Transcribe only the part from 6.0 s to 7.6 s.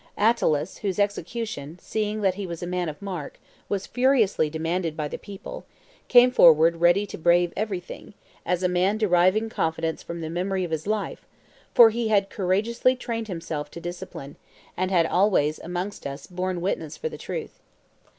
came forward ready to brave